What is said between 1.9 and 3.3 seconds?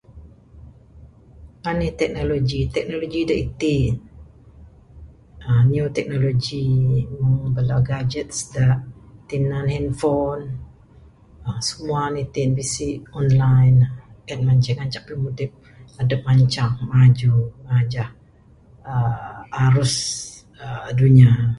teknoloji, teknoloji